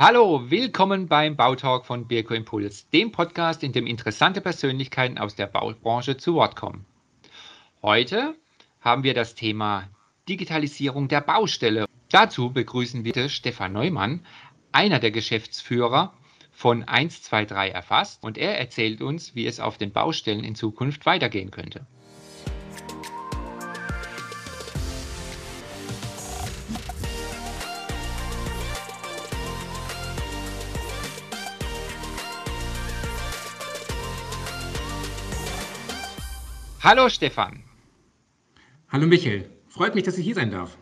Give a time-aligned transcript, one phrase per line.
[0.00, 5.48] Hallo, willkommen beim Bautalk von Birko Impuls, dem Podcast, in dem interessante Persönlichkeiten aus der
[5.48, 6.86] Baubranche zu Wort kommen.
[7.82, 8.36] Heute
[8.80, 9.88] haben wir das Thema
[10.28, 11.86] Digitalisierung der Baustelle.
[12.12, 14.24] Dazu begrüßen wir Stefan Neumann,
[14.70, 16.14] einer der Geschäftsführer
[16.52, 21.50] von 123 erfasst und er erzählt uns, wie es auf den Baustellen in Zukunft weitergehen
[21.50, 21.88] könnte.
[36.80, 37.64] Hallo Stefan.
[38.88, 39.50] Hallo Michael.
[39.66, 40.78] Freut mich, dass ich hier sein darf.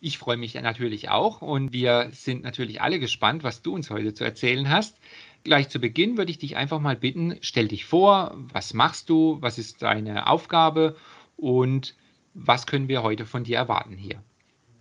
[0.00, 4.12] Ich freue mich natürlich auch und wir sind natürlich alle gespannt, was du uns heute
[4.12, 4.98] zu erzählen hast.
[5.44, 9.38] Gleich zu Beginn würde ich dich einfach mal bitten, stell dich vor, was machst du,
[9.40, 10.96] was ist deine Aufgabe
[11.36, 11.94] und
[12.34, 14.20] was können wir heute von dir erwarten hier?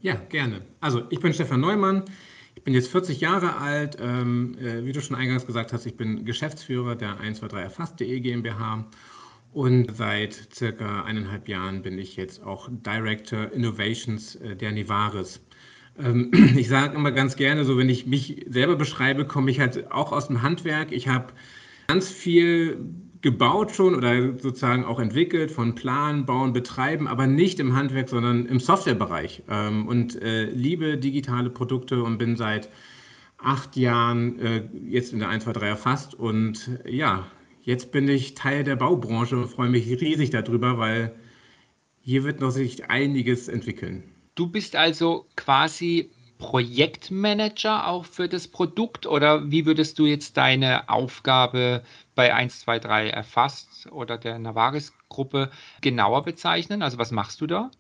[0.02, 0.62] Ja, gerne.
[0.80, 2.06] Also ich bin Stefan Neumann,
[2.56, 5.96] ich bin jetzt 40 Jahre alt, ähm, äh, wie du schon eingangs gesagt hast, ich
[5.96, 8.88] bin Geschäftsführer der 123 erfasst.de GmbH
[9.56, 15.40] und seit circa eineinhalb Jahren bin ich jetzt auch Director Innovations äh, der Nivaris.
[15.98, 19.90] Ähm, ich sage immer ganz gerne, so wenn ich mich selber beschreibe, komme ich halt
[19.92, 20.92] auch aus dem Handwerk.
[20.92, 21.28] Ich habe
[21.88, 22.78] ganz viel
[23.22, 28.48] gebaut schon oder sozusagen auch entwickelt von Planen, Bauen, Betreiben, aber nicht im Handwerk, sondern
[28.48, 32.70] im Softwarebereich ähm, und äh, liebe digitale Produkte und bin seit
[33.38, 37.26] acht Jahren äh, jetzt in der 1, 2, 3 erfasst und ja,
[37.66, 41.16] Jetzt bin ich Teil der Baubranche und freue mich riesig darüber, weil
[42.00, 44.04] hier wird noch sich einiges entwickeln.
[44.36, 50.90] Du bist also quasi Projektmanager auch für das Produkt oder wie würdest du jetzt deine
[50.90, 51.82] Aufgabe
[52.14, 55.50] bei 123 erfasst oder der Navaris-Gruppe
[55.82, 56.84] genauer bezeichnen?
[56.84, 57.72] Also was machst du da?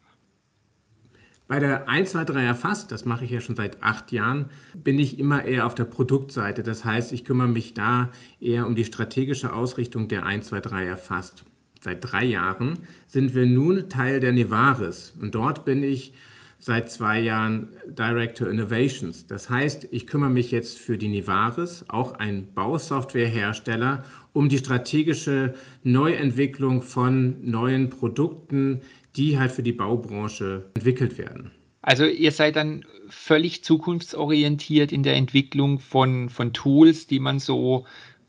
[1.47, 4.97] Bei der 1, 2, 3 erfasst, das mache ich ja schon seit acht Jahren, bin
[4.97, 6.63] ich immer eher auf der Produktseite.
[6.63, 8.09] Das heißt, ich kümmere mich da
[8.41, 11.45] eher um die strategische Ausrichtung der 1, 2, 3 erfasst.
[11.81, 16.13] Seit drei Jahren sind wir nun Teil der Nevaris und dort bin ich
[16.57, 19.27] seit zwei Jahren Director Innovations.
[19.27, 24.03] Das heißt, ich kümmere mich jetzt für die Nevaris, auch ein Bausoftwarehersteller,
[24.33, 25.53] um die strategische
[25.83, 28.81] Neuentwicklung von neuen Produkten,
[29.15, 31.51] die halt für die Baubranche entwickelt werden.
[31.81, 37.85] Also ihr seid dann völlig zukunftsorientiert in der Entwicklung von, von Tools, die man so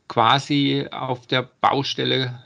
[0.08, 2.42] quasi auf der Baustelle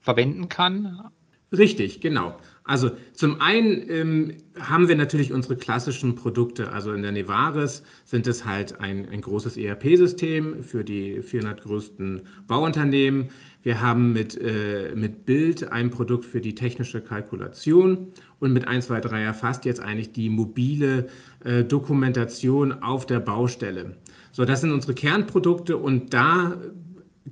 [0.00, 1.10] verwenden kann?
[1.52, 2.36] Richtig, genau.
[2.66, 6.72] Also zum einen ähm, haben wir natürlich unsere klassischen Produkte.
[6.72, 12.22] Also in der Nevaris sind es halt ein, ein großes ERP-System für die 400 größten
[12.46, 13.28] Bauunternehmen.
[13.62, 18.08] Wir haben mit, äh, mit Bild ein Produkt für die technische Kalkulation
[18.40, 21.08] und mit 1, 2, 3 erfasst jetzt eigentlich die mobile
[21.44, 23.96] äh, Dokumentation auf der Baustelle.
[24.32, 26.56] So, das sind unsere Kernprodukte und da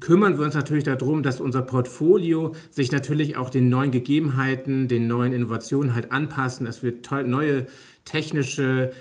[0.00, 5.06] kümmern wir uns natürlich darum, dass unser Portfolio sich natürlich auch den neuen Gegebenheiten, den
[5.06, 6.66] neuen Innovationen halt anpassen.
[6.66, 7.66] Es wird neue
[8.04, 8.92] technische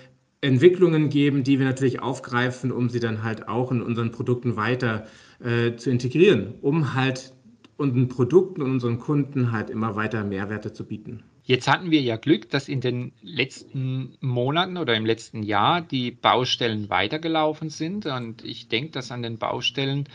[0.41, 5.07] Entwicklungen geben, die wir natürlich aufgreifen, um sie dann halt auch in unseren Produkten weiter
[5.40, 7.34] äh, zu integrieren, um halt
[7.78, 11.23] unseren Produkten und unseren Kunden halt immer weiter Mehrwerte zu bieten.
[11.44, 16.12] Jetzt hatten wir ja Glück, dass in den letzten Monaten oder im letzten Jahr die
[16.12, 18.06] Baustellen weitergelaufen sind.
[18.06, 20.08] Und ich denke, dass an den Baustellen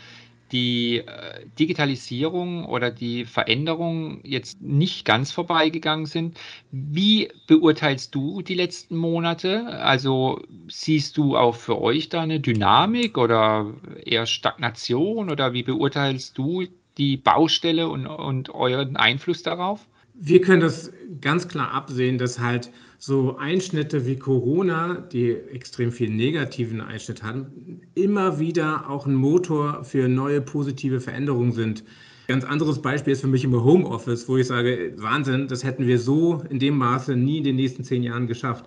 [0.51, 6.37] die äh, Digitalisierung oder die Veränderung jetzt nicht ganz vorbeigegangen sind.
[6.71, 9.67] Wie beurteilst du die letzten Monate?
[9.67, 13.73] Also siehst du auch für euch da eine Dynamik oder
[14.05, 16.65] eher Stagnation oder wie beurteilst du
[16.97, 19.87] die Baustelle und, und euren Einfluss darauf?
[20.13, 20.91] Wir können das
[21.21, 27.81] ganz klar absehen, dass halt so Einschnitte wie Corona, die extrem viel negativen Einschnitt hatten,
[27.93, 31.83] immer wieder auch ein Motor für neue positive Veränderungen sind.
[32.27, 35.99] Ganz anderes Beispiel ist für mich immer Homeoffice, wo ich sage, Wahnsinn, das hätten wir
[35.99, 38.65] so in dem Maße nie in den nächsten zehn Jahren geschafft.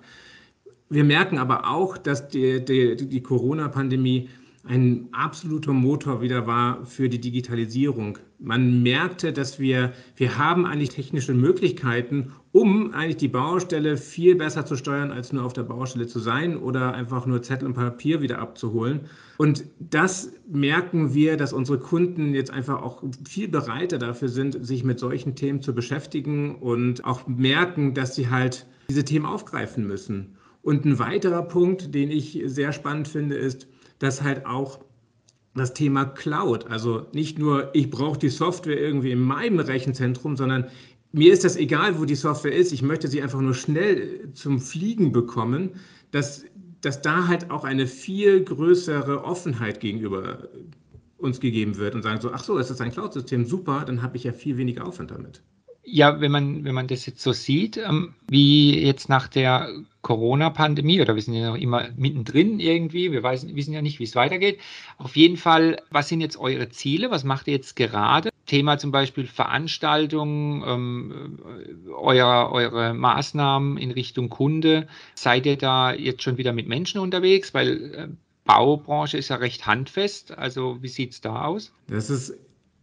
[0.88, 4.28] Wir merken aber auch, dass die, die, die Corona-Pandemie
[4.65, 8.18] ein absoluter Motor wieder war für die Digitalisierung.
[8.42, 14.65] Man merkte, dass wir, wir haben eigentlich technische Möglichkeiten, um eigentlich die Baustelle viel besser
[14.65, 18.22] zu steuern, als nur auf der Baustelle zu sein oder einfach nur Zettel und Papier
[18.22, 19.01] wieder abzuholen.
[19.37, 24.84] Und das merken wir, dass unsere Kunden jetzt einfach auch viel bereiter dafür sind, sich
[24.84, 30.37] mit solchen Themen zu beschäftigen und auch merken, dass sie halt diese Themen aufgreifen müssen.
[30.63, 34.81] Und ein weiterer Punkt, den ich sehr spannend finde, ist, dass halt auch
[35.54, 40.66] das Thema Cloud, also nicht nur, ich brauche die Software irgendwie in meinem Rechenzentrum, sondern
[41.12, 44.60] mir ist das egal, wo die Software ist, ich möchte sie einfach nur schnell zum
[44.60, 45.70] Fliegen bekommen,
[46.12, 46.44] dass
[46.80, 50.48] dass da halt auch eine viel größere Offenheit gegenüber
[51.18, 54.16] uns gegeben wird und sagen so, ach so, es ist ein Cloud-System, super, dann habe
[54.16, 55.42] ich ja viel weniger Aufwand damit.
[55.92, 59.71] Ja, wenn man, wenn man das jetzt so sieht, ähm, wie jetzt nach der
[60.03, 64.04] Corona-Pandemie, oder wir sind ja noch immer mittendrin irgendwie, wir weiß, wissen ja nicht, wie
[64.04, 64.60] es weitergeht.
[64.98, 67.10] Auf jeden Fall, was sind jetzt eure Ziele?
[67.10, 68.31] Was macht ihr jetzt gerade?
[68.47, 71.39] Thema zum Beispiel Veranstaltungen, ähm,
[71.92, 74.87] euer, eure Maßnahmen in Richtung Kunde.
[75.15, 77.53] Seid ihr da jetzt schon wieder mit Menschen unterwegs?
[77.53, 78.09] Weil äh,
[78.45, 80.37] Baubranche ist ja recht handfest.
[80.37, 81.72] Also wie sieht es da aus?
[81.89, 82.37] Das ist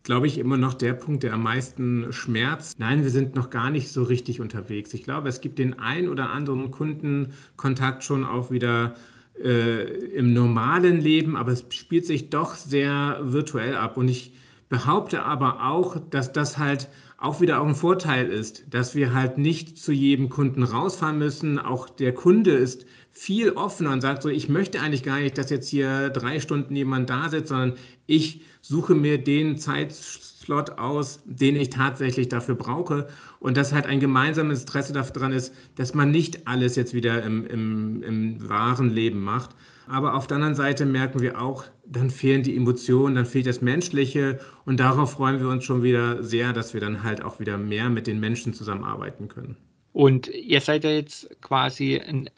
[0.07, 2.80] glaube ich, immer noch der Punkt, der am meisten schmerzt.
[2.80, 4.94] Nein, wir sind noch gar nicht so richtig unterwegs.
[4.94, 8.95] Ich glaube, es gibt den ein oder anderen Kundenkontakt schon auch wieder
[9.38, 9.83] äh,
[10.15, 13.98] im normalen Leben, aber es spielt sich doch sehr virtuell ab.
[13.98, 14.31] Und ich
[14.69, 16.88] behaupte aber auch, dass das halt
[17.18, 21.59] auch wieder auch ein Vorteil ist, dass wir halt nicht zu jedem Kunden rausfahren müssen.
[21.59, 22.86] Auch der Kunde ist
[23.17, 26.75] viel offener und sagt so, ich möchte eigentlich gar nicht, dass jetzt hier drei Stunden
[26.75, 27.73] jemand da sitzt, sondern
[28.05, 33.07] ich suche mir den Zeitslot aus, den ich tatsächlich dafür brauche.
[33.39, 37.45] Und dass halt ein gemeinsames Interesse daran ist, dass man nicht alles jetzt wieder im,
[37.47, 39.49] im, im wahren Leben macht.
[39.87, 43.61] Aber auf der anderen Seite merken wir auch, dann fehlen die Emotionen, dann fehlt das
[43.61, 44.39] Menschliche.
[44.65, 47.89] Und darauf freuen wir uns schon wieder sehr, dass wir dann halt auch wieder mehr
[47.89, 49.57] mit den Menschen zusammenarbeiten können.
[49.93, 52.29] Und ihr seid ja jetzt quasi ein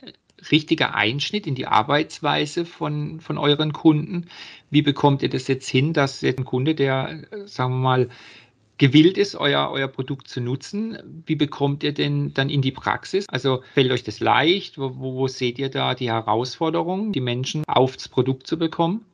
[0.51, 4.25] richtiger Einschnitt in die Arbeitsweise von, von euren Kunden.
[4.69, 8.09] Wie bekommt ihr das jetzt hin, dass ein Kunde, der, sagen wir mal,
[8.77, 13.25] gewillt ist, euer, euer Produkt zu nutzen, wie bekommt ihr denn dann in die Praxis?
[13.29, 14.77] Also fällt euch das leicht?
[14.77, 19.05] Wo, wo seht ihr da die Herausforderung, die Menschen aufs Produkt zu bekommen?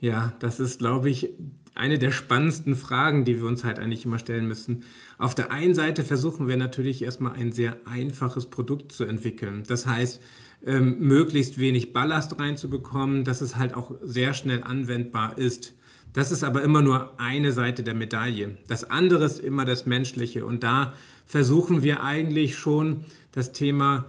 [0.00, 1.30] Ja, das ist, glaube ich,
[1.74, 4.84] eine der spannendsten Fragen, die wir uns halt eigentlich immer stellen müssen.
[5.18, 9.62] Auf der einen Seite versuchen wir natürlich erstmal ein sehr einfaches Produkt zu entwickeln.
[9.66, 10.20] Das heißt,
[10.66, 15.74] ähm, möglichst wenig Ballast reinzubekommen, dass es halt auch sehr schnell anwendbar ist.
[16.12, 18.58] Das ist aber immer nur eine Seite der Medaille.
[18.68, 20.44] Das andere ist immer das Menschliche.
[20.44, 20.92] Und da
[21.26, 24.04] versuchen wir eigentlich schon das Thema,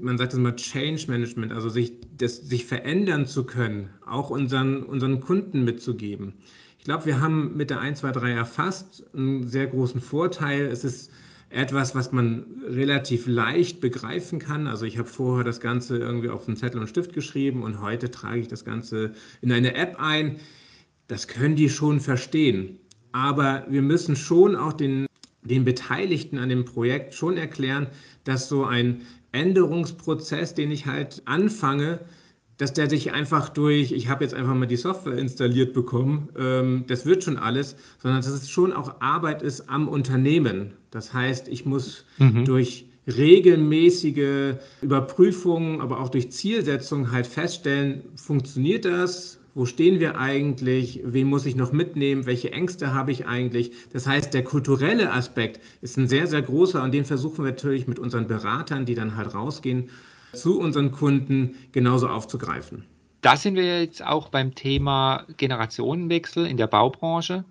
[0.00, 4.82] man sagt es mal Change Management, also sich, das, sich verändern zu können, auch unseren,
[4.82, 6.34] unseren Kunden mitzugeben.
[6.78, 10.66] Ich glaube, wir haben mit der 1, 2, 3 erfasst einen sehr großen Vorteil.
[10.66, 11.10] Es ist
[11.56, 14.66] etwas, was man relativ leicht begreifen kann.
[14.66, 18.10] Also ich habe vorher das Ganze irgendwie auf einen Zettel und Stift geschrieben und heute
[18.10, 20.36] trage ich das Ganze in eine App ein.
[21.08, 22.78] Das können die schon verstehen.
[23.12, 25.06] Aber wir müssen schon auch den,
[25.42, 27.86] den Beteiligten an dem Projekt schon erklären,
[28.24, 29.02] dass so ein
[29.32, 32.00] Änderungsprozess, den ich halt anfange,
[32.58, 36.84] dass der sich einfach durch, ich habe jetzt einfach mal die Software installiert bekommen, ähm,
[36.86, 40.72] das wird schon alles, sondern dass es schon auch Arbeit ist am Unternehmen.
[40.90, 42.44] Das heißt, ich muss mhm.
[42.44, 49.38] durch regelmäßige Überprüfungen, aber auch durch Zielsetzungen halt feststellen, funktioniert das?
[49.54, 51.00] Wo stehen wir eigentlich?
[51.02, 52.26] Wen muss ich noch mitnehmen?
[52.26, 53.72] Welche Ängste habe ich eigentlich?
[53.92, 57.86] Das heißt, der kulturelle Aspekt ist ein sehr, sehr großer und den versuchen wir natürlich
[57.86, 59.88] mit unseren Beratern, die dann halt rausgehen,
[60.36, 62.84] zu unseren Kunden genauso aufzugreifen.
[63.22, 67.44] Da sind wir jetzt auch beim Thema Generationenwechsel in der Baubranche.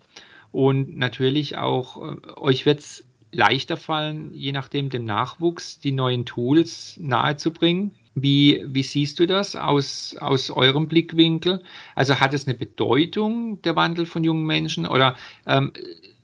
[0.52, 3.04] Und natürlich auch, äh, euch wird es
[3.34, 7.92] leichter fallen, je nachdem dem Nachwuchs die neuen Tools nahezubringen.
[8.16, 11.62] Wie, wie siehst du das aus, aus eurem Blickwinkel?
[11.96, 14.88] Also hat es eine Bedeutung, der Wandel von jungen Menschen?
[14.88, 15.74] Oder ähm,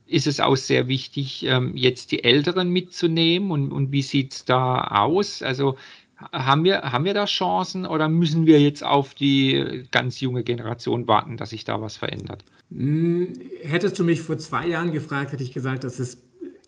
[0.05, 3.51] ist es auch sehr wichtig, ähm, jetzt die Älteren mitzunehmen?
[3.51, 5.41] Und, und wie sieht es da aus?
[5.41, 5.75] Also
[6.31, 11.07] haben wir, haben wir da Chancen oder müssen wir jetzt auf die ganz junge Generation
[11.07, 12.43] warten, dass sich da was verändert?
[12.71, 16.19] Hm, hättest du mich vor zwei Jahren gefragt, hätte ich gesagt, das ist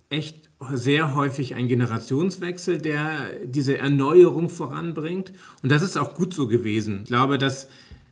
[0.10, 5.34] echt sehr häufig ein Generationswechsel, der diese Erneuerung voranbringt.
[5.62, 7.02] Und das ist auch gut so gewesen.
[7.04, 7.68] Ich glaube, dass,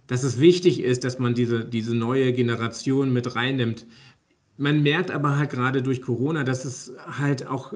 [0.07, 3.85] dass es wichtig ist, dass man diese, diese neue Generation mit reinnimmt.
[4.57, 7.73] Man merkt aber halt gerade durch Corona, dass es halt auch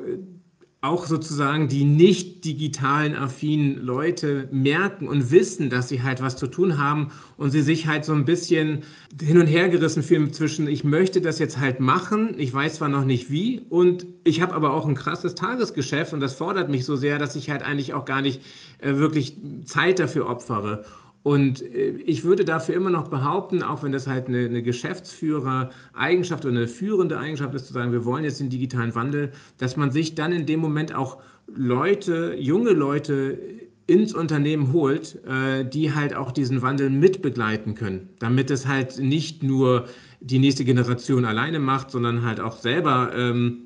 [0.85, 6.47] auch sozusagen die nicht digitalen affinen Leute merken und wissen, dass sie halt was zu
[6.47, 8.83] tun haben und sie sich halt so ein bisschen
[9.21, 12.89] hin und her gerissen fühlen zwischen, ich möchte das jetzt halt machen, ich weiß zwar
[12.89, 16.85] noch nicht wie und ich habe aber auch ein krasses Tagesgeschäft und das fordert mich
[16.85, 18.41] so sehr, dass ich halt eigentlich auch gar nicht
[18.79, 20.85] äh, wirklich Zeit dafür opfere.
[21.25, 26.45] Und äh, ich würde dafür immer noch behaupten, auch wenn das halt eine, eine Geschäftsführer-Eigenschaft
[26.45, 29.89] oder eine führende Eigenschaft ist, zu sagen, wir wollen jetzt den digitalen Wandel, dass man
[29.89, 31.17] sich dann in dem Moment auch
[31.47, 33.39] Leute, junge Leute
[33.87, 39.41] ins Unternehmen holt, äh, die halt auch diesen Wandel mitbegleiten können, damit es halt nicht
[39.41, 39.87] nur
[40.19, 43.63] die nächste Generation alleine macht, sondern halt auch selber ähm,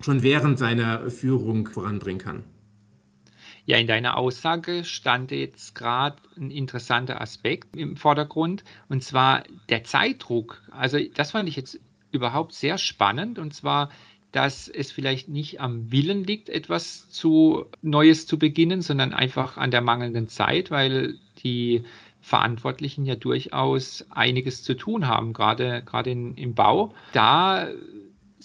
[0.00, 2.44] schon während seiner Führung voranbringen kann.
[3.64, 9.84] Ja, in deiner Aussage stand jetzt gerade ein interessanter Aspekt im Vordergrund, und zwar der
[9.84, 10.62] Zeitdruck.
[10.70, 11.78] Also das fand ich jetzt
[12.10, 13.90] überhaupt sehr spannend, und zwar,
[14.32, 19.70] dass es vielleicht nicht am Willen liegt, etwas zu Neues zu beginnen, sondern einfach an
[19.70, 21.84] der mangelnden Zeit, weil die
[22.20, 26.94] Verantwortlichen ja durchaus einiges zu tun haben, gerade, gerade in, im Bau.
[27.12, 27.68] Da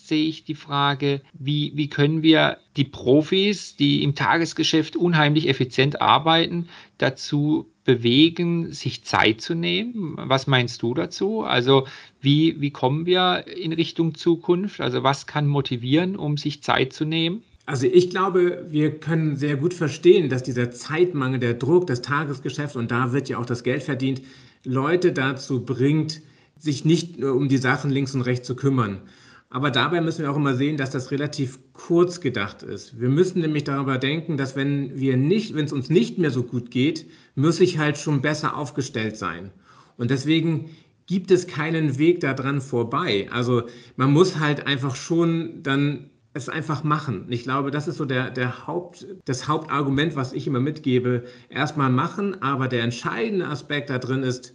[0.05, 6.01] sehe ich die Frage, wie, wie können wir die Profis, die im Tagesgeschäft unheimlich effizient
[6.01, 10.15] arbeiten, dazu bewegen, sich Zeit zu nehmen?
[10.17, 11.43] Was meinst du dazu?
[11.43, 11.87] Also
[12.21, 14.81] wie, wie kommen wir in Richtung Zukunft?
[14.81, 17.43] Also was kann motivieren, um sich Zeit zu nehmen?
[17.65, 22.75] Also ich glaube, wir können sehr gut verstehen, dass dieser Zeitmangel, der Druck, das Tagesgeschäft,
[22.75, 24.21] und da wird ja auch das Geld verdient,
[24.63, 26.21] Leute dazu bringt,
[26.57, 29.01] sich nicht nur um die Sachen links und rechts zu kümmern.
[29.49, 32.99] Aber dabei müssen wir auch immer sehen, dass das relativ kurz gedacht ist.
[32.99, 36.43] Wir müssen nämlich darüber denken, dass wenn wir nicht, wenn es uns nicht mehr so
[36.43, 39.51] gut geht, muss ich halt schon besser aufgestellt sein.
[39.95, 40.69] Und deswegen
[41.05, 43.29] gibt es keinen Weg daran vorbei.
[43.31, 43.63] Also
[43.95, 47.25] man muss halt einfach schon dann es einfach machen.
[47.29, 51.23] Ich glaube, das ist so der, der Haupt, das Hauptargument, was ich immer mitgebe.
[51.49, 54.53] Erstmal machen, aber der entscheidende Aspekt da drin ist,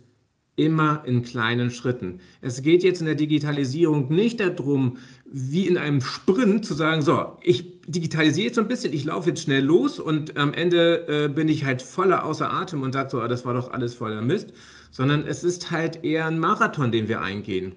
[0.56, 2.20] immer in kleinen Schritten.
[2.40, 7.38] Es geht jetzt in der Digitalisierung nicht darum, wie in einem Sprint zu sagen, so,
[7.42, 11.28] ich digitalisiere jetzt so ein bisschen, ich laufe jetzt schnell los und am Ende äh,
[11.28, 14.20] bin ich halt voller außer Atem und sage so, ah, das war doch alles voller
[14.20, 14.52] Mist,
[14.90, 17.72] sondern es ist halt eher ein Marathon, den wir eingehen.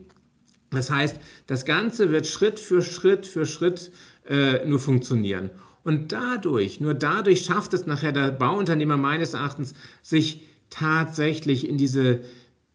[0.71, 1.17] Das heißt,
[1.47, 3.91] das Ganze wird Schritt für Schritt für Schritt
[4.27, 5.49] äh, nur funktionieren.
[5.83, 12.21] Und dadurch, nur dadurch schafft es nachher der Bauunternehmer meines Erachtens, sich tatsächlich in diese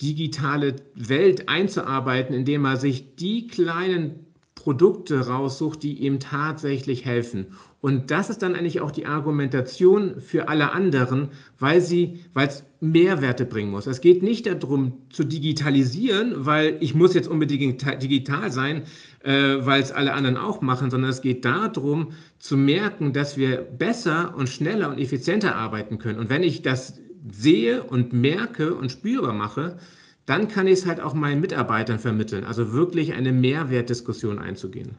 [0.01, 7.47] digitale Welt einzuarbeiten, indem er sich die kleinen Produkte raussucht, die ihm tatsächlich helfen.
[7.81, 12.65] Und das ist dann eigentlich auch die Argumentation für alle anderen, weil sie, weil es
[12.81, 13.87] Mehrwerte bringen muss.
[13.87, 18.83] Es geht nicht darum zu digitalisieren, weil ich muss jetzt unbedingt digital sein,
[19.23, 23.63] äh, weil es alle anderen auch machen, sondern es geht darum zu merken, dass wir
[23.63, 26.19] besser und schneller und effizienter arbeiten können.
[26.19, 29.79] Und wenn ich das sehe und merke und spürbar mache,
[30.27, 32.45] dann kann ich es halt auch meinen Mitarbeitern vermitteln.
[32.45, 34.97] Also wirklich eine Mehrwertdiskussion einzugehen.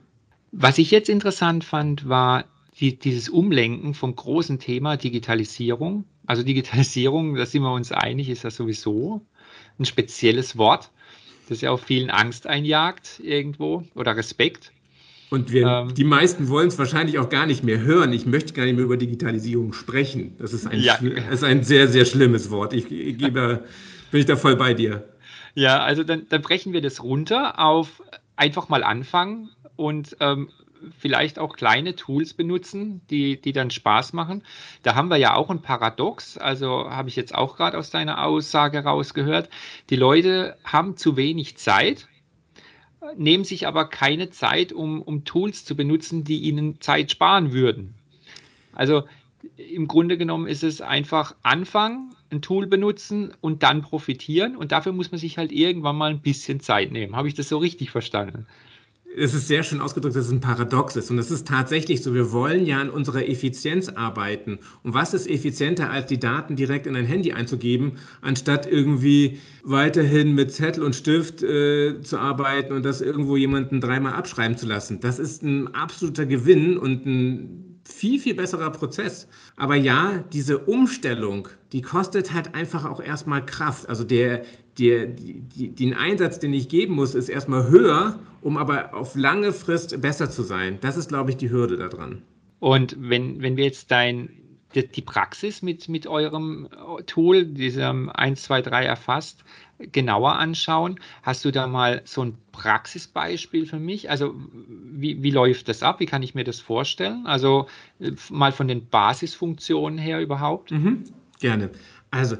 [0.51, 2.45] Was ich jetzt interessant fand, war
[2.79, 6.05] die, dieses Umlenken vom großen Thema Digitalisierung.
[6.25, 9.21] Also Digitalisierung, da sind wir uns einig, ist ja sowieso
[9.79, 10.91] ein spezielles Wort,
[11.49, 14.71] das ja auch vielen Angst einjagt irgendwo oder Respekt.
[15.31, 18.11] Und wir, ähm, die meisten wollen es wahrscheinlich auch gar nicht mehr hören.
[18.11, 20.35] Ich möchte gar nicht mehr über Digitalisierung sprechen.
[20.37, 20.95] Das ist ein, ja.
[21.31, 22.73] ist ein sehr, sehr schlimmes Wort.
[22.73, 23.63] Ich, ich gebe,
[24.11, 25.07] bin ich da voll bei dir.
[25.55, 28.03] Ja, also dann, dann brechen wir das runter auf
[28.35, 30.49] einfach mal anfangen und ähm,
[30.99, 34.43] vielleicht auch kleine Tools benutzen, die, die dann Spaß machen.
[34.83, 38.25] Da haben wir ja auch ein Paradox, also habe ich jetzt auch gerade aus deiner
[38.25, 39.49] Aussage rausgehört.
[39.89, 42.09] Die Leute haben zu wenig Zeit
[43.15, 47.95] nehmen sich aber keine Zeit, um, um Tools zu benutzen, die ihnen Zeit sparen würden.
[48.73, 49.03] Also
[49.57, 54.55] im Grunde genommen ist es einfach anfangen, ein Tool benutzen und dann profitieren.
[54.55, 57.15] Und dafür muss man sich halt irgendwann mal ein bisschen Zeit nehmen.
[57.15, 58.45] Habe ich das so richtig verstanden?
[59.17, 61.11] Es ist sehr schön ausgedrückt, dass es ein Paradox ist.
[61.11, 64.59] Und es ist tatsächlich so, wir wollen ja an unserer Effizienz arbeiten.
[64.83, 70.33] Und was ist effizienter, als die Daten direkt in ein Handy einzugeben, anstatt irgendwie weiterhin
[70.33, 74.99] mit Zettel und Stift äh, zu arbeiten und das irgendwo jemanden dreimal abschreiben zu lassen?
[75.01, 79.27] Das ist ein absoluter Gewinn und ein viel, viel besserer Prozess.
[79.57, 83.89] Aber ja, diese Umstellung, die kostet halt einfach auch erstmal Kraft.
[83.89, 84.43] Also der,
[84.77, 89.53] der, die, den Einsatz, den ich geben muss, ist erstmal höher, um aber auf lange
[89.53, 90.77] Frist besser zu sein.
[90.81, 92.21] Das ist, glaube ich, die Hürde daran.
[92.59, 94.29] Und wenn, wenn wir jetzt dein,
[94.75, 96.69] die, Praxis mit, mit eurem
[97.07, 99.43] Tool, diesem 1, 2, 3 erfasst,
[99.91, 100.99] genauer anschauen.
[101.23, 104.09] Hast du da mal so ein Praxisbeispiel für mich?
[104.09, 104.35] Also
[104.65, 105.99] wie, wie läuft das ab?
[105.99, 107.25] Wie kann ich mir das vorstellen?
[107.25, 107.67] Also
[107.99, 110.71] äh, mal von den Basisfunktionen her überhaupt?
[110.71, 111.03] Mhm,
[111.39, 111.71] gerne.
[112.11, 112.37] Also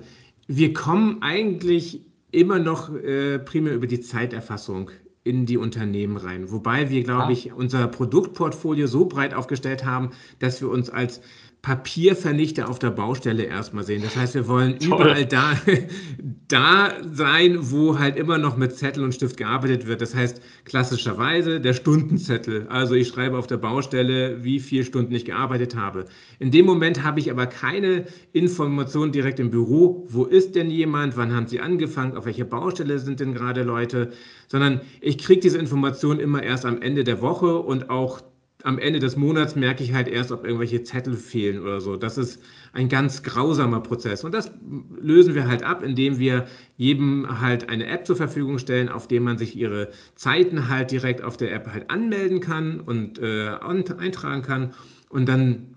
[0.48, 4.92] wir kommen eigentlich immer noch äh, primär über die Zeiterfassung
[5.24, 6.52] in die Unternehmen rein.
[6.52, 7.32] Wobei wir, glaube ah.
[7.32, 11.22] ich, unser Produktportfolio so breit aufgestellt haben, dass wir uns als
[11.62, 14.02] Papiervernichter auf der Baustelle erstmal sehen.
[14.02, 15.00] Das heißt, wir wollen Toll.
[15.00, 15.54] überall da,
[16.48, 20.02] da sein, wo halt immer noch mit Zettel und Stift gearbeitet wird.
[20.02, 22.66] Das heißt, klassischerweise der Stundenzettel.
[22.70, 26.06] Also ich schreibe auf der Baustelle, wie viele Stunden ich gearbeitet habe.
[26.40, 30.08] In dem Moment habe ich aber keine Information direkt im Büro.
[30.10, 31.16] Wo ist denn jemand?
[31.16, 32.18] Wann haben sie angefangen?
[32.18, 34.14] Auf welcher Baustelle sind denn gerade Leute?
[34.48, 38.22] Sondern ich kriege diese Information immer erst am Ende der Woche und auch
[38.64, 41.96] am Ende des Monats merke ich halt erst, ob irgendwelche Zettel fehlen oder so.
[41.96, 42.42] Das ist
[42.74, 44.24] ein ganz grausamer Prozess.
[44.24, 44.52] Und das
[45.00, 49.22] lösen wir halt ab, indem wir jedem halt eine App zur Verfügung stellen, auf der
[49.22, 54.42] man sich ihre Zeiten halt direkt auf der App halt anmelden kann und äh, eintragen
[54.42, 54.74] kann.
[55.10, 55.76] Und dann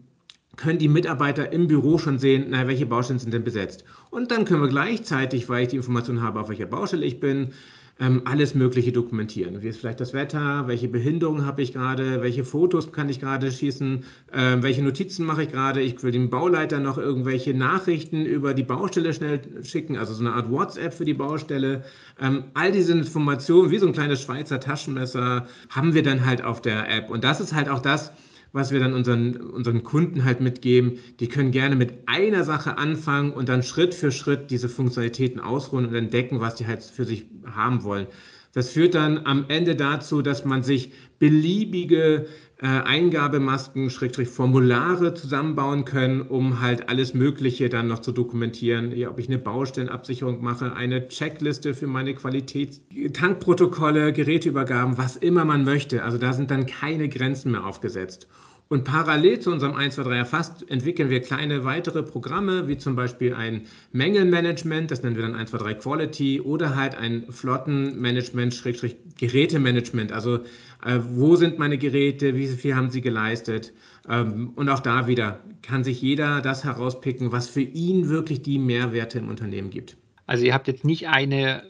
[0.57, 3.85] können die Mitarbeiter im Büro schon sehen, na, welche Baustellen sind denn besetzt.
[4.11, 7.53] Und dann können wir gleichzeitig, weil ich die Information habe, auf welcher Baustelle ich bin,
[8.01, 9.63] ähm, alles Mögliche dokumentieren.
[9.63, 13.53] Wie ist vielleicht das Wetter, welche Behinderungen habe ich gerade, welche Fotos kann ich gerade
[13.53, 15.81] schießen, äh, welche Notizen mache ich gerade.
[15.81, 20.33] Ich will dem Bauleiter noch irgendwelche Nachrichten über die Baustelle schnell schicken, also so eine
[20.33, 21.85] Art WhatsApp für die Baustelle.
[22.21, 26.61] Ähm, all diese Informationen, wie so ein kleines Schweizer Taschenmesser, haben wir dann halt auf
[26.61, 27.11] der App.
[27.11, 28.13] Und das ist halt auch das,
[28.55, 31.01] was wir dann unseren, unseren Kunden halt mitgeben.
[31.19, 35.87] Die können gerne mit einer Sache anfangen und dann Schritt für Schritt diese Funktionalitäten ausruhen
[35.87, 38.07] und entdecken, was die halt für sich haben wollen.
[38.53, 42.27] Das führt dann am Ende dazu, dass man sich beliebige
[42.59, 48.97] äh, Eingabemasken, Schrägstrich Formulare zusammenbauen können, um halt alles Mögliche dann noch zu dokumentieren.
[48.97, 52.81] Ja, ob ich eine Baustellenabsicherung mache, eine Checkliste für meine Qualität,
[53.13, 56.05] Tankprotokolle, Geräteübergaben, was immer man möchte.
[56.05, 58.29] Also da sind dann keine Grenzen mehr aufgesetzt.
[58.69, 62.97] Und parallel zu unserem 1, 2, 3 erfasst entwickeln wir kleine weitere Programme, wie zum
[62.97, 68.55] Beispiel ein Mängelmanagement, das nennen wir dann 1, 2, 3 Quality, oder halt ein Flottenmanagement,
[68.55, 70.13] Schrägstrich Gerätemanagement.
[70.13, 70.37] Also
[70.85, 73.73] äh, wo sind meine Geräte, wie viel haben sie geleistet?
[74.09, 78.59] Ähm, und auch da wieder kann sich jeder das herauspicken, was für ihn wirklich die
[78.59, 79.97] Mehrwerte im Unternehmen gibt.
[80.27, 81.65] Also ihr habt jetzt nicht eine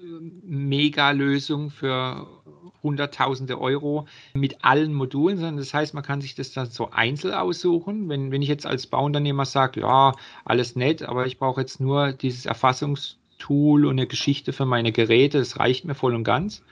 [0.44, 2.26] Mega-Lösung für
[2.84, 7.34] Hunderttausende Euro mit allen Modulen, sondern das heißt, man kann sich das dann so einzeln
[7.34, 8.08] aussuchen.
[8.08, 10.12] Wenn, wenn ich jetzt als Bauunternehmer sage, ja,
[10.44, 15.38] alles nett, aber ich brauche jetzt nur dieses Erfassungstool und eine Geschichte für meine Geräte,
[15.38, 16.62] das reicht mir voll und ganz.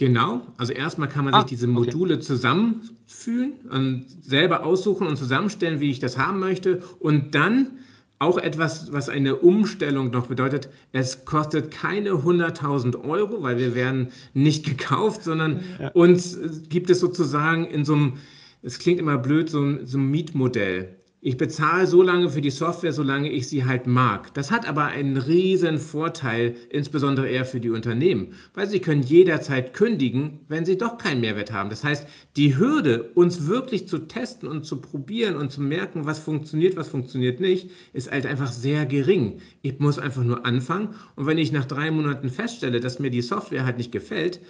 [0.00, 2.22] Genau, also erstmal kann man ah, sich diese Module okay.
[2.22, 6.82] zusammenfühlen und selber aussuchen und zusammenstellen, wie ich das haben möchte.
[7.00, 7.80] Und dann
[8.20, 10.68] auch etwas, was eine Umstellung noch bedeutet.
[10.92, 15.88] Es kostet keine 100.000 Euro, weil wir werden nicht gekauft, sondern ja.
[15.88, 18.12] uns gibt es sozusagen in so einem,
[18.62, 20.99] es klingt immer blöd, so, so ein Mietmodell.
[21.22, 24.32] Ich bezahle so lange für die Software, solange ich sie halt mag.
[24.32, 29.74] Das hat aber einen riesen Vorteil, insbesondere eher für die Unternehmen, weil sie können jederzeit
[29.74, 31.68] kündigen, wenn sie doch keinen Mehrwert haben.
[31.68, 32.06] Das heißt,
[32.36, 36.88] die Hürde, uns wirklich zu testen und zu probieren und zu merken, was funktioniert, was
[36.88, 39.42] funktioniert nicht, ist halt einfach sehr gering.
[39.60, 43.20] Ich muss einfach nur anfangen und wenn ich nach drei Monaten feststelle, dass mir die
[43.20, 44.40] Software halt nicht gefällt,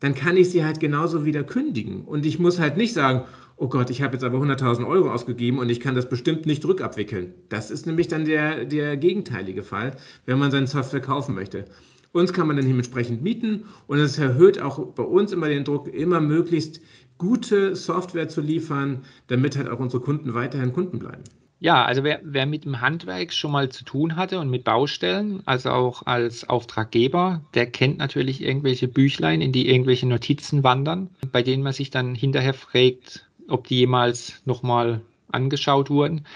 [0.00, 2.02] dann kann ich sie halt genauso wieder kündigen.
[2.02, 3.24] Und ich muss halt nicht sagen,
[3.56, 6.64] oh Gott, ich habe jetzt aber 100.000 Euro ausgegeben und ich kann das bestimmt nicht
[6.64, 7.34] rückabwickeln.
[7.48, 11.64] Das ist nämlich dann der, der gegenteilige Fall, wenn man seine Software kaufen möchte.
[12.12, 15.92] Uns kann man dann dementsprechend mieten und es erhöht auch bei uns immer den Druck,
[15.92, 16.80] immer möglichst
[17.18, 21.24] gute Software zu liefern, damit halt auch unsere Kunden weiterhin Kunden bleiben.
[21.58, 25.42] Ja, also wer, wer mit dem Handwerk schon mal zu tun hatte und mit Baustellen,
[25.46, 31.42] also auch als Auftraggeber, der kennt natürlich irgendwelche Büchlein, in die irgendwelche Notizen wandern, bei
[31.42, 36.26] denen man sich dann hinterher fragt, ob die jemals nochmal angeschaut wurden.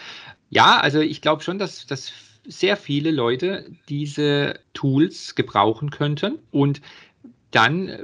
[0.50, 2.12] Ja, also ich glaube schon, dass, dass
[2.46, 6.80] sehr viele Leute diese Tools gebrauchen könnten und
[7.50, 8.00] dann äh,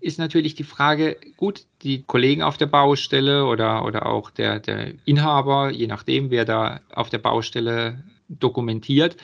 [0.00, 4.94] ist natürlich die Frage, gut, die Kollegen auf der Baustelle oder, oder auch der, der
[5.04, 9.16] Inhaber, je nachdem, wer da auf der Baustelle dokumentiert,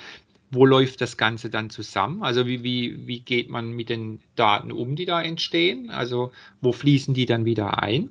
[0.51, 2.23] wo läuft das Ganze dann zusammen?
[2.23, 5.91] Also wie, wie, wie geht man mit den Daten um, die da entstehen?
[5.91, 8.11] Also wo fließen die dann wieder ein?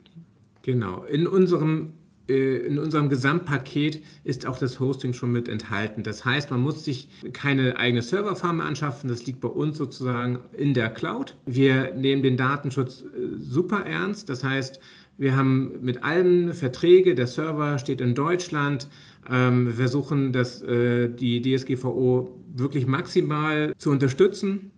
[0.66, 1.94] Genau, in unserem
[2.28, 6.02] äh, in unserem Gesamtpaket ist auch das Hosting schon mit enthalten.
[6.02, 9.08] Das heißt, man muss sich keine eigene Serverfarm anschaffen.
[9.08, 11.38] Das liegt bei uns sozusagen in der Cloud.
[11.46, 14.28] Wir nehmen den Datenschutz äh, super ernst.
[14.28, 14.80] Das heißt,
[15.20, 18.88] wir haben mit allen Verträge, der Server steht in Deutschland.
[19.30, 24.72] Ähm, wir versuchen, dass, äh, die DSGVO wirklich maximal zu unterstützen.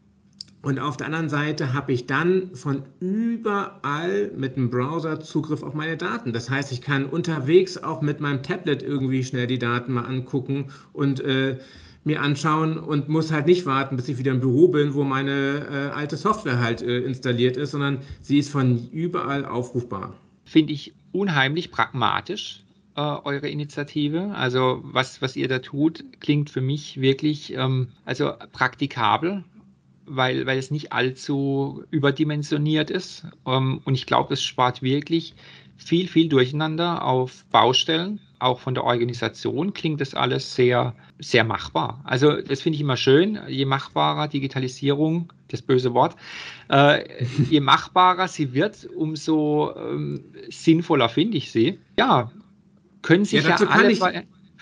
[0.63, 5.73] Und auf der anderen Seite habe ich dann von überall mit dem Browser Zugriff auf
[5.73, 6.33] meine Daten.
[6.33, 10.71] Das heißt, ich kann unterwegs auch mit meinem Tablet irgendwie schnell die Daten mal angucken
[10.93, 11.59] und äh,
[12.03, 15.67] mir anschauen und muss halt nicht warten, bis ich wieder im Büro bin, wo meine
[15.69, 20.15] äh, alte Software halt äh, installiert ist, sondern sie ist von überall aufrufbar.
[20.45, 22.63] Finde ich unheimlich pragmatisch,
[22.95, 24.31] äh, eure Initiative.
[24.33, 29.43] Also was, was ihr da tut, klingt für mich wirklich ähm, also praktikabel
[30.07, 33.25] weil, weil es nicht allzu überdimensioniert ist.
[33.45, 35.35] Ähm, und ich glaube, es spart wirklich
[35.77, 38.19] viel, viel Durcheinander auf Baustellen.
[38.39, 42.01] Auch von der Organisation klingt das alles sehr, sehr machbar.
[42.03, 43.39] Also das finde ich immer schön.
[43.47, 46.15] Je machbarer Digitalisierung, das böse Wort,
[46.69, 51.79] äh, je machbarer sie wird, umso ähm, sinnvoller finde ich sie.
[51.97, 52.31] Ja,
[53.01, 53.91] können sich ja, ja alle...
[53.91, 54.01] Ich,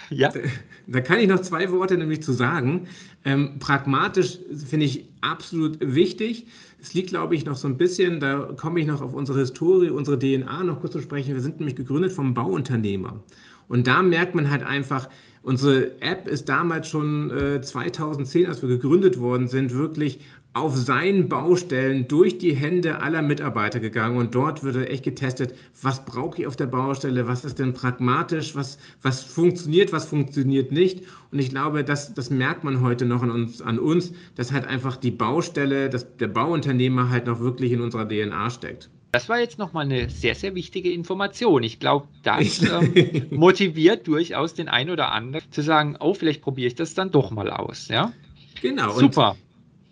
[0.09, 0.31] ja?
[0.87, 2.87] Da kann ich noch zwei Worte nämlich zu sagen.
[3.23, 6.47] Ähm, pragmatisch finde ich absolut wichtig.
[6.79, 9.89] Es liegt, glaube ich, noch so ein bisschen, da komme ich noch auf unsere Historie,
[9.89, 11.33] unsere DNA noch kurz zu sprechen.
[11.33, 13.23] Wir sind nämlich gegründet vom Bauunternehmer.
[13.67, 15.09] Und da merkt man halt einfach,
[15.41, 20.19] unsere App ist damals schon äh, 2010, als wir gegründet worden sind, wirklich
[20.55, 26.05] auf seinen Baustellen durch die Hände aller Mitarbeiter gegangen und dort wurde echt getestet, was
[26.05, 31.03] brauche ich auf der Baustelle, was ist denn pragmatisch, was, was funktioniert, was funktioniert nicht.
[31.33, 34.65] Und ich glaube, das, das merkt man heute noch an uns, an uns, dass halt
[34.65, 38.89] einfach die Baustelle, dass der Bauunternehmer halt noch wirklich in unserer DNA steckt.
[39.11, 41.63] Das war jetzt nochmal eine sehr, sehr wichtige Information.
[41.63, 46.67] Ich glaube, das ähm, motiviert durchaus den einen oder anderen zu sagen, oh, vielleicht probiere
[46.67, 47.89] ich das dann doch mal aus.
[47.89, 48.13] Ja?
[48.61, 48.91] Genau.
[48.93, 49.31] Super.
[49.31, 49.44] Und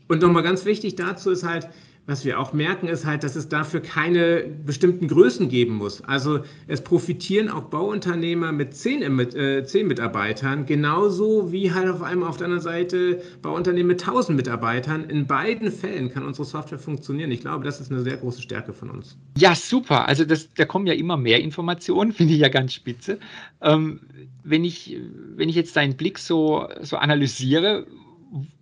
[0.07, 1.69] und nochmal ganz wichtig dazu ist halt,
[2.05, 6.03] was wir auch merken, ist halt, dass es dafür keine bestimmten Größen geben muss.
[6.03, 12.27] Also es profitieren auch Bauunternehmer mit zehn, äh, zehn Mitarbeitern, genauso wie halt auf einmal
[12.27, 15.05] auf der anderen Seite Bauunternehmen mit tausend Mitarbeitern.
[15.05, 17.31] In beiden Fällen kann unsere Software funktionieren.
[17.31, 19.17] Ich glaube, das ist eine sehr große Stärke von uns.
[19.37, 20.07] Ja, super.
[20.07, 23.17] Also das, da kommen ja immer mehr Informationen, finde ich ja ganz spitze.
[23.61, 24.01] Ähm,
[24.43, 24.97] wenn, ich,
[25.37, 27.87] wenn ich jetzt deinen Blick so, so analysiere,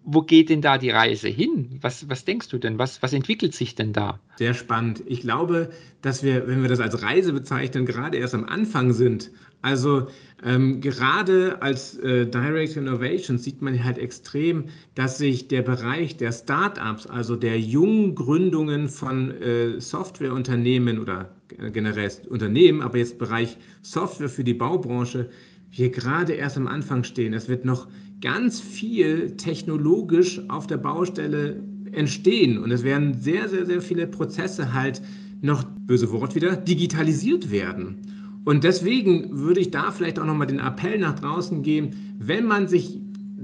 [0.04, 1.78] wo geht denn da die Reise hin?
[1.82, 2.78] Was, was denkst du denn?
[2.78, 4.20] Was, was entwickelt sich denn da?
[4.38, 5.04] Sehr spannend.
[5.06, 5.70] Ich glaube,
[6.02, 9.32] dass wir, wenn wir das als Reise bezeichnen, gerade erst am Anfang sind.
[9.62, 10.08] Also
[10.44, 16.32] ähm, gerade als äh, Direct Innovation sieht man halt extrem, dass sich der Bereich der
[16.32, 21.30] Startups, also der jungen Gründungen von äh, Softwareunternehmen oder
[21.60, 25.30] äh, generell Unternehmen, aber jetzt Bereich Software für die Baubranche,
[25.72, 27.34] wir gerade erst am Anfang stehen.
[27.34, 27.88] Es wird noch
[28.22, 34.74] ganz viel technologisch auf der Baustelle entstehen und es werden sehr, sehr, sehr viele Prozesse
[34.74, 35.02] halt
[35.42, 37.98] noch, böse Wort wieder, digitalisiert werden.
[38.46, 42.68] Und deswegen würde ich da vielleicht auch nochmal den Appell nach draußen geben, wenn man
[42.68, 43.00] sich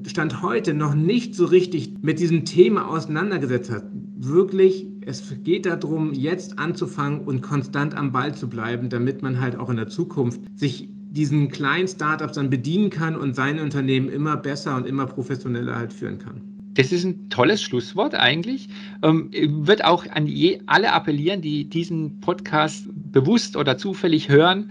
[0.05, 3.85] Stand heute noch nicht so richtig mit diesem Thema auseinandergesetzt hat,
[4.15, 9.57] wirklich, es geht darum, jetzt anzufangen und konstant am Ball zu bleiben, damit man halt
[9.57, 14.37] auch in der Zukunft sich diesen kleinen Startups dann bedienen kann und seine Unternehmen immer
[14.37, 16.41] besser und immer professioneller halt führen kann.
[16.75, 18.69] Das ist ein tolles Schlusswort eigentlich.
[19.01, 19.31] Ähm,
[19.65, 24.69] wird auch an je, alle appellieren, die diesen Podcast bewusst oder zufällig hören.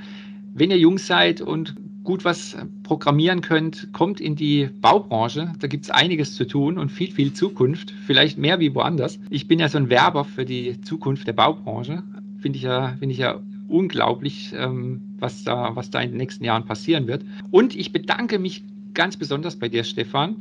[0.55, 5.53] Wenn ihr jung seid und gut was programmieren könnt, kommt in die Baubranche.
[5.59, 7.93] Da gibt es einiges zu tun und viel, viel Zukunft.
[8.07, 9.19] Vielleicht mehr wie woanders.
[9.31, 12.05] Ich bin ja so ein Werber für die Zukunft der Baubranche.
[12.39, 16.45] Finde ich ja, finde ich ja unglaublich, ähm, was, da, was da in den nächsten
[16.45, 17.25] Jahren passieren wird.
[17.51, 20.37] Und ich bedanke mich ganz besonders bei dir, Stefan.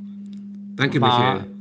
[0.76, 1.52] Danke, war, Michael.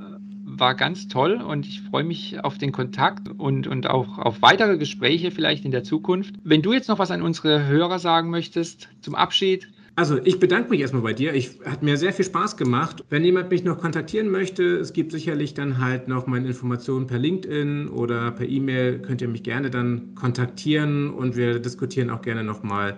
[0.45, 4.79] War ganz toll und ich freue mich auf den Kontakt und, und auch auf weitere
[4.79, 6.37] Gespräche vielleicht in der Zukunft.
[6.45, 10.71] Wenn du jetzt noch was an unsere Hörer sagen möchtest zum Abschied, also ich bedanke
[10.71, 11.35] mich erstmal bei dir.
[11.35, 13.05] Ich hat mir sehr viel Spaß gemacht.
[13.11, 17.19] Wenn jemand mich noch kontaktieren möchte, es gibt sicherlich dann halt noch meine Informationen per
[17.19, 18.99] LinkedIn oder per E-Mail.
[19.01, 22.97] Könnt ihr mich gerne dann kontaktieren und wir diskutieren auch gerne nochmal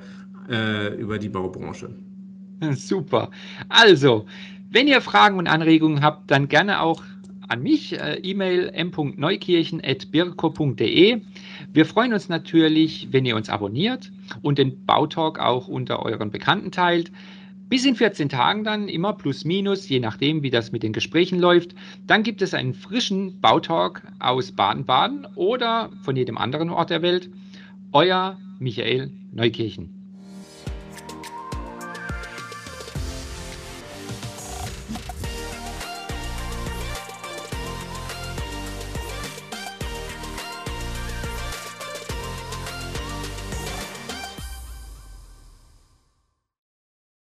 [0.48, 1.90] äh, über die Baubranche.
[2.72, 3.30] Super.
[3.68, 4.24] Also,
[4.70, 7.02] wenn ihr Fragen und Anregungen habt, dann gerne auch
[7.48, 11.22] an mich, äh, E-Mail m.neukirchen.birko.de.
[11.72, 16.70] Wir freuen uns natürlich, wenn ihr uns abonniert und den Bautalk auch unter euren Bekannten
[16.70, 17.10] teilt.
[17.68, 21.40] Bis in 14 Tagen dann, immer plus minus, je nachdem, wie das mit den Gesprächen
[21.40, 21.74] läuft.
[22.06, 27.28] Dann gibt es einen frischen Bautalk aus Baden-Baden oder von jedem anderen Ort der Welt.
[27.92, 29.95] Euer Michael Neukirchen.